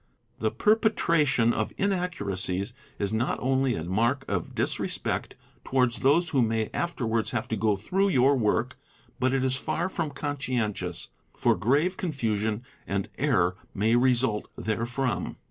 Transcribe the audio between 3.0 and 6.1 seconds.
not only a mark of disrespect towards